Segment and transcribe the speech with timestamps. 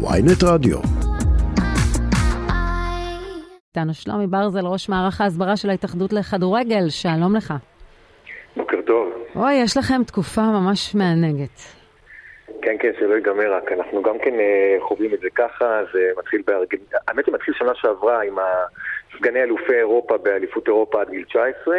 [0.00, 0.78] ויינט רדיו.
[3.68, 7.54] איתנו שלומי ברזל, ראש מערך ההסברה של ההתאחדות לכדורגל, שלום לך.
[8.56, 9.12] בוקר טוב.
[9.36, 11.58] אוי, יש לכם תקופה ממש מענגת.
[12.62, 13.72] כן, כן, שלא ייגמר רק.
[13.72, 16.98] אנחנו גם כן אה, חווים את זה ככה, זה מתחיל בארגנטינה.
[17.08, 18.36] האמת שמתחיל שנה שעברה עם
[19.18, 21.76] סגני אלופי אירופה באליפות אירופה עד גיל 19,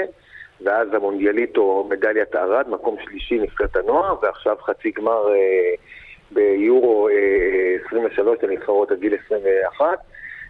[0.61, 5.73] ואז המונדיאליטו מדליית ארד, מקום שלישי נבחרת הנוער, ועכשיו חצי גמר אה,
[6.31, 7.13] ביורו אה,
[7.87, 9.85] 23 לנבחרות עד גיל 21.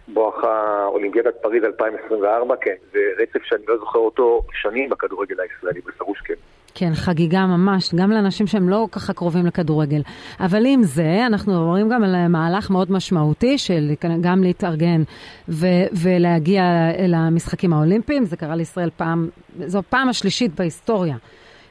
[0.08, 6.18] בואכה אולימפיאדת פריז 2024, כן, זה רצף שאני לא זוכר אותו שנים בכדורגל הישראלי, בפירוש
[6.20, 6.34] כן.
[6.74, 10.00] כן, חגיגה ממש, גם לאנשים שהם לא ככה קרובים לכדורגל.
[10.40, 15.02] אבל עם זה, אנחנו רואים גם על מהלך מאוד משמעותי של גם להתארגן
[15.48, 16.62] ו- ולהגיע
[17.08, 18.24] למשחקים האולימפיים.
[18.24, 19.28] זה קרה לישראל פעם,
[19.66, 21.16] זו פעם השלישית בהיסטוריה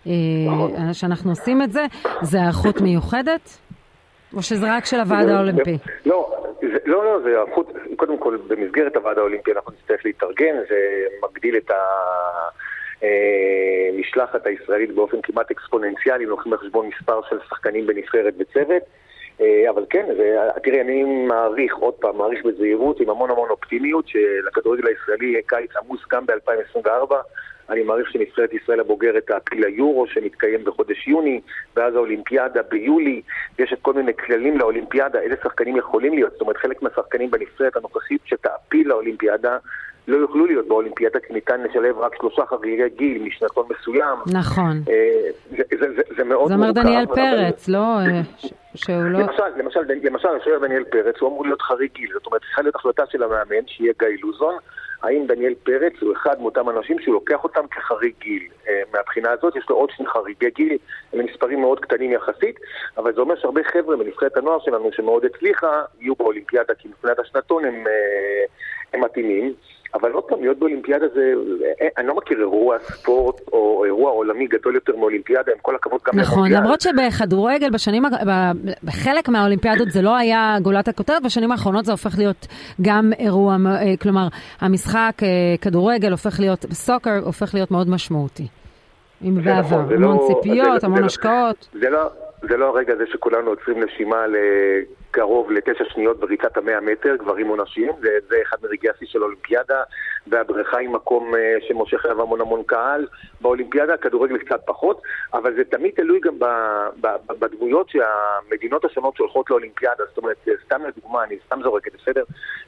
[0.05, 0.93] נכון.
[0.93, 1.85] שאנחנו עושים את זה.
[2.21, 3.59] זה היערכות מיוחדת?
[4.35, 5.77] או שזה רק של הוועד האולימפי?
[6.05, 6.35] לא,
[6.85, 10.75] לא, לא, זה היערכות, קודם כל במסגרת הוועד האולימפי אנחנו נצטרך להתארגן, זה
[11.23, 11.71] מגדיל את
[13.01, 18.83] המשלחת הישראלית באופן כמעט אקספוננציאלי, לוקחים בחשבון מספר של שחקנים בנבחרת וצוות.
[19.69, 24.87] אבל כן, זה, תראי, אני מעריך, עוד פעם, מעריך בזהירות, עם המון המון אופטימיות, שלכדורגל
[24.87, 27.15] הישראלי יהיה קיץ עמוס גם ב-2024.
[27.69, 31.41] אני מעריך שנבחרת ישראל הבוגרת תעפיל ליורו שמתקיים בחודש יוני,
[31.75, 33.21] ואז האולימפיאדה ביולי,
[33.59, 37.75] ויש את כל מיני כללים לאולימפיאדה, איזה שחקנים יכולים להיות, זאת אומרת חלק מהשחקנים בנבחרת
[37.75, 39.57] הנוכחית שתעפיל לאולימפיאדה
[40.07, 44.17] לא יוכלו להיות באולימפיאדה כי ניתן לשלב רק שלושה חריגי גיל משנתון מסוים.
[44.33, 44.83] נכון.
[45.49, 47.97] זה, זה, זה, זה מאוד זה אומר דניאל פרץ, לא?
[48.75, 49.19] שהוא לא...
[49.19, 52.75] למשל, למשל, למשל, השוער דניאל פרץ הוא אמור להיות חריג גיל, זאת אומרת, צריכה להיות
[52.75, 54.55] החלטה של המאמן שיהיה גיא לוזון,
[55.01, 58.43] האם דניאל פרץ הוא אחד מאותם אנשים שהוא לוקח אותם כחריג גיל.
[58.93, 60.77] מהבחינה הזאת יש לו עוד שני חריגי גיל,
[61.13, 62.59] אלה מספרים מאוד קטנים יחסית,
[62.97, 67.65] אבל זה אומר שהרבה חבר'ה בנבחרת הנוער שלנו שמאוד הצליחה, יהיו באולימפיאדה, כי מבחינת השנתון
[67.65, 67.83] הם,
[68.93, 69.53] הם מתאימים.
[69.93, 71.33] אבל עוד פעם, להיות באולימפיאדה זה...
[71.97, 76.19] אני לא מכיר אירוע ספורט או אירוע עולמי גדול יותר מאולימפיאדה, עם כל הכבוד גם
[76.19, 76.61] נכון, למונדיאל.
[76.61, 78.03] למרות שבכדורגל, בשנים,
[78.83, 82.47] בחלק מהאולימפיאדות זה לא היה גולת הכותרת, בשנים האחרונות זה הופך להיות
[82.81, 83.57] גם אירוע,
[84.01, 84.27] כלומר,
[84.61, 85.13] המשחק
[85.61, 88.47] כדורגל הופך להיות, סוקר הופך להיות מאוד משמעותי.
[89.21, 91.69] עם בעבר, נכון, המון לא, ציפיות, זה, המון זה, השקעות.
[91.73, 91.99] זה לא...
[92.49, 94.17] זה לא הרגע הזה שכולנו עוצרים נשימה
[95.09, 99.21] לקרוב לתשע שניות בריצת המאה מטר, גברים או נשים, זה, זה אחד מרגעי השיא של
[99.21, 99.81] האולימפיאדה,
[100.27, 101.33] והבריכה היא מקום
[101.67, 103.07] שמושך אליו המון המון קהל.
[103.41, 105.01] באולימפיאדה הכדורגל קצת פחות,
[105.33, 106.33] אבל זה תמיד תלוי גם
[107.39, 112.23] בדמויות שהמדינות השונות שהולכות לאולימפיאדה, זאת אומרת, סתם לדוגמה, אני סתם זורקת, בסדר?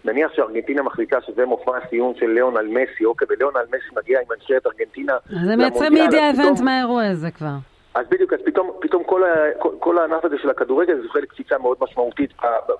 [0.05, 4.19] נניח שארגנטינה מחליטה שזה מופע הסיום של ליאון על מסי, אוקיי, וליאון על מסי מגיע
[4.19, 5.13] עם אנשי את ארגנטינה.
[5.45, 7.70] זה מייצר מידיה אבנט מהאירוע הזה כבר.
[7.93, 11.57] אז בדיוק, אז פתאום, פתאום כל, ה, כל, כל הענף הזה של הכדורגל זוכה לקפיצה
[11.57, 12.31] מאוד משמעותית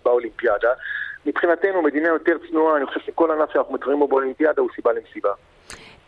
[0.05, 0.69] באולימפיאדה.
[1.25, 5.29] מבחינתנו, מדינה יותר צנועה, אני חושב שכל ענף שאנחנו מתחרים בו באולימפיאדה הוא סיבה למסיבה.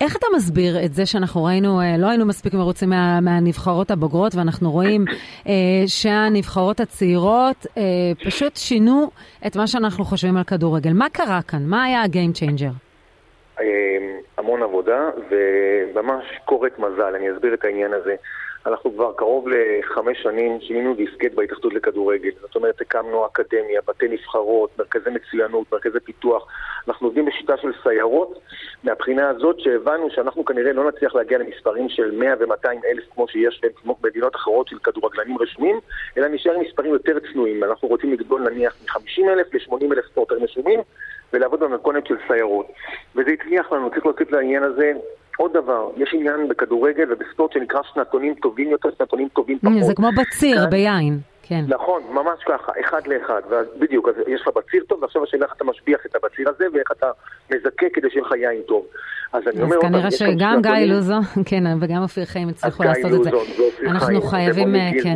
[0.01, 4.71] איך אתה מסביר את זה שאנחנו ראינו, לא היינו מספיק מרוצים מה, מהנבחרות הבוגרות, ואנחנו
[4.71, 5.05] רואים
[5.47, 5.53] אה,
[5.87, 7.83] שהנבחרות הצעירות אה,
[8.25, 9.11] פשוט שינו
[9.47, 10.93] את מה שאנחנו חושבים על כדורגל.
[10.93, 11.59] מה קרה כאן?
[11.65, 12.73] מה היה ה-game changer?
[13.59, 13.65] אה,
[14.37, 18.15] המון עבודה, וממש קורת מזל, אני אסביר את העניין הזה.
[18.65, 22.29] אנחנו כבר קרוב לחמש שנים שינינו דיסקט בהתאחדות לכדורגל.
[22.41, 26.47] זאת אומרת, הקמנו אקדמיה, בתי נבחרות, מרכזי מצוינות, מרכזי פיתוח.
[26.87, 28.39] אנחנו עובדים בשיטה של סיירות,
[28.83, 33.61] מהבחינה הזאת שהבנו שאנחנו כנראה לא נצליח להגיע למספרים של 100 ו-200 אלף כמו שיש
[33.85, 35.79] במדינות אחרות של כדורגלנים רשומים,
[36.17, 37.63] אלא נשאר מספרים יותר צנועים.
[37.63, 40.79] אנחנו רוצים לגדול נניח מ-50 אלף ל-80 אלף ספורטרים רשומים,
[41.33, 42.67] ולעבוד במתכונת של סיירות.
[43.15, 44.93] וזה הצליח לנו, צריך להוסיף לעניין הזה
[45.37, 49.83] עוד דבר, יש עניין בכדורגל ובספורט שנקרא שנתונים טובים יותר, שנתונים טובים פחות.
[49.83, 51.63] זה כמו בציר ביין, כן.
[51.67, 53.41] נכון, ממש ככה, אחד לאחד,
[53.79, 56.91] בדיוק, אז יש לך בציר טוב, ועכשיו השאלה איך אתה משביח את הבציר הזה, ואיך
[56.91, 57.07] אתה
[57.51, 58.85] מזכה כדי שיהיה לך יין טוב.
[59.33, 59.75] אז אני אומר...
[59.75, 63.29] אז כנראה שגם גיא לוזון, כן, וגם אופיר חיים הצליחו לעשות את זה.
[63.87, 65.15] אנחנו חייבים, כן.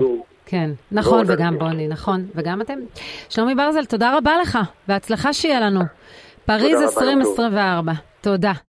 [0.50, 2.80] כן, נכון, וגם בוני, נכון, וגם אתם.
[3.30, 5.80] שלומי ברזל, תודה רבה לך, בהצלחה שיהיה לנו.
[6.46, 7.92] פריז 2024,
[8.22, 8.52] תודה.